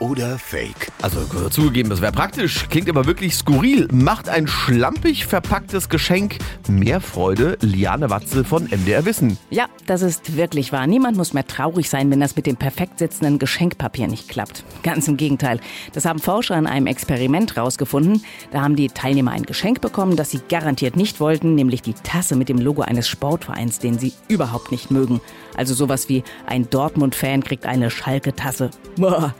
[0.00, 0.90] oder Fake?
[1.02, 3.86] Also zugegeben, das wäre praktisch, klingt aber wirklich skurril.
[3.92, 6.38] Macht ein schlampig verpacktes Geschenk
[6.68, 7.56] mehr Freude?
[7.60, 9.38] Liane Watze von MDR Wissen.
[9.50, 10.86] Ja, das ist wirklich wahr.
[10.86, 14.64] Niemand muss mehr traurig sein, wenn das mit dem perfekt sitzenden Geschenkpapier nicht klappt.
[14.82, 15.60] Ganz im Gegenteil.
[15.92, 18.24] Das haben Forscher in einem Experiment rausgefunden.
[18.50, 22.36] Da haben die Teilnehmer ein Geschenk bekommen, das sie garantiert nicht wollten, nämlich die Tasse
[22.36, 25.20] mit dem Logo eines Sportvereins, den sie überhaupt nicht mögen.
[25.56, 28.70] Also sowas wie ein Dortmund-Fan kriegt eine Schalke-Tasse.
[28.96, 29.34] Boah,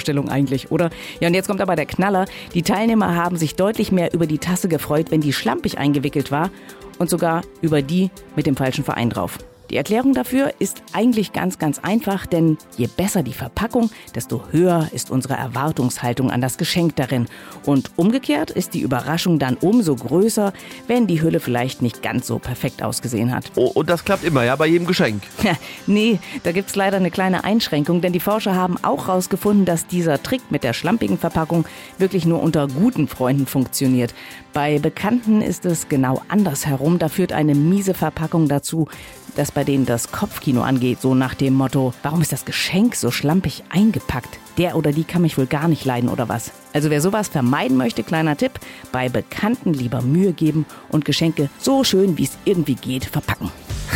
[0.00, 0.90] Horrorvorstellung eigentlich, oder?
[1.20, 2.26] Ja, und jetzt kommt aber der Knaller.
[2.54, 6.50] Die Teilnehmer haben sich deutlich mehr über die Tasse gefreut, wenn die schlampig eingewickelt war
[6.98, 9.38] und sogar über die mit dem falschen Verein drauf.
[9.70, 14.88] Die Erklärung dafür ist eigentlich ganz, ganz einfach, denn je besser die Verpackung, desto höher
[14.92, 17.26] ist unsere Erwartungshaltung an das Geschenk darin.
[17.64, 20.52] Und umgekehrt ist die Überraschung dann umso größer,
[20.88, 23.52] wenn die Hülle vielleicht nicht ganz so perfekt ausgesehen hat.
[23.54, 25.22] Oh, und das klappt immer, ja, bei jedem Geschenk.
[25.86, 30.20] nee, da gibt's leider eine kleine Einschränkung, denn die Forscher haben auch herausgefunden, dass dieser
[30.20, 31.64] Trick mit der schlampigen Verpackung
[31.96, 34.14] wirklich nur unter guten Freunden funktioniert.
[34.52, 36.98] Bei Bekannten ist es genau andersherum.
[36.98, 38.88] Da führt eine miese Verpackung dazu,
[39.36, 43.10] dass bei denen das Kopfkino angeht, so nach dem Motto, warum ist das Geschenk so
[43.10, 44.38] schlampig eingepackt?
[44.56, 46.50] Der oder die kann mich wohl gar nicht leiden oder was?
[46.72, 48.52] Also wer sowas vermeiden möchte, kleiner Tipp,
[48.90, 53.50] bei Bekannten lieber Mühe geben und Geschenke so schön wie es irgendwie geht verpacken.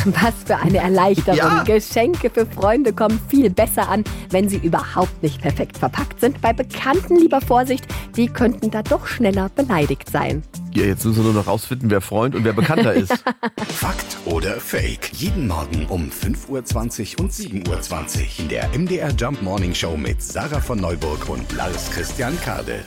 [0.04, 1.38] Was für eine Erleichterung.
[1.38, 1.62] Ja.
[1.62, 6.42] Geschenke für Freunde kommen viel besser an, wenn sie überhaupt nicht perfekt verpackt sind.
[6.42, 7.86] Bei Bekannten lieber Vorsicht,
[8.18, 10.42] die könnten da doch schneller beleidigt sein.
[10.76, 13.22] Ja, jetzt müssen wir nur noch rausfinden, wer Freund und wer Bekannter ist.
[13.68, 15.10] Fakt oder Fake?
[15.12, 20.20] Jeden Morgen um 5.20 Uhr und 7.20 Uhr in der MDR Jump Morning Show mit
[20.20, 22.84] Sarah von Neuburg und Lars Christian Kade.